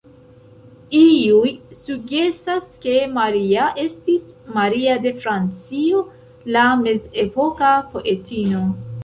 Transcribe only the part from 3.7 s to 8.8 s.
estis Maria de Francio, la mezepoka poetino.